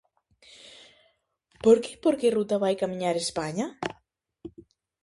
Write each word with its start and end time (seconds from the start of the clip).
Porque 1.63 1.91
por 2.03 2.13
que 2.19 2.33
ruta 2.37 2.61
vai 2.63 2.73
camiñar 2.81 3.15
España? 3.17 3.65